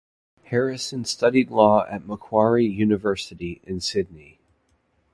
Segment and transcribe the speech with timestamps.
[0.45, 4.39] Harrison studied law at Macquarie University, in Sydney.